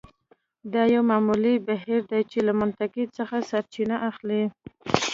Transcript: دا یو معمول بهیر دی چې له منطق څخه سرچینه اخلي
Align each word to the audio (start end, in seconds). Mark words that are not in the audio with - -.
دا 0.73 0.83
یو 0.95 1.01
معمول 1.09 1.43
بهیر 1.69 2.01
دی 2.11 2.21
چې 2.31 2.39
له 2.47 2.53
منطق 2.61 2.93
څخه 3.17 3.37
سرچینه 3.49 3.95
اخلي 4.09 4.43